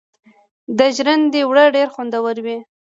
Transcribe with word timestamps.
د 0.77 0.79
ژرندې 0.95 1.41
اوړه 1.45 1.65
ډیر 1.75 1.87
خوندور 1.93 2.35
وي. 2.45 2.57